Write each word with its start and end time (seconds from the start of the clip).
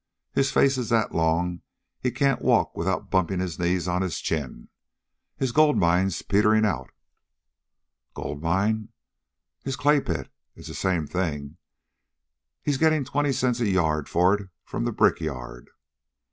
His 0.33 0.51
face 0.51 0.79
is 0.79 0.89
that 0.89 1.13
long 1.13 1.61
he 1.99 2.09
can't 2.09 2.41
walk 2.41 2.75
without 2.75 3.11
bumpin' 3.11 3.39
his 3.39 3.59
knee 3.59 3.79
on 3.85 4.01
his 4.01 4.19
chin. 4.19 4.69
His 5.37 5.51
gold 5.51 5.77
mine's 5.77 6.23
peterin' 6.23 6.65
out." 6.65 6.89
"Gold 8.15 8.41
mine!" 8.41 8.89
"His 9.63 9.75
clay 9.75 10.01
pit. 10.01 10.31
It's 10.55 10.67
the 10.69 10.73
same 10.73 11.05
thing. 11.05 11.57
He's 12.63 12.79
gettin' 12.79 13.05
twenty 13.05 13.31
cents 13.31 13.59
a 13.59 13.69
yard 13.69 14.09
for 14.09 14.33
it 14.33 14.49
from 14.65 14.85
the 14.85 14.91
brickyard." 14.91 15.69